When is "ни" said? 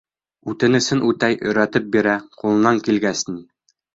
3.35-3.39